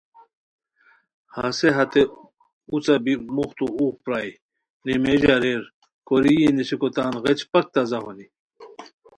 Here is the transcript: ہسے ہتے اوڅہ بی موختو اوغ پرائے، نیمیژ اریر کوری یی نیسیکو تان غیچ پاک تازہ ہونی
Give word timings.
ہسے 1.35 1.69
ہتے 1.75 2.01
اوڅہ 2.71 2.95
بی 3.03 3.13
موختو 3.35 3.65
اوغ 3.77 3.93
پرائے، 4.03 4.31
نیمیژ 4.85 5.21
اریر 5.35 5.61
کوری 6.07 6.33
یی 6.41 6.47
نیسیکو 6.55 6.87
تان 6.95 7.13
غیچ 7.23 7.39
پاک 7.51 7.65
تازہ 7.73 7.97
ہونی 8.03 8.27